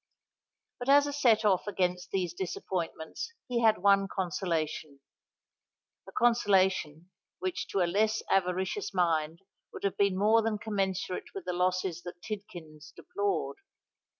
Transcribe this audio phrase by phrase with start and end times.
[0.79, 7.83] But as a set off against these disappointments he had one consolation—a consolation which to
[7.83, 9.41] a less avaricious mind
[9.71, 13.57] would have been more than commensurate with the losses that Tidkins deplored.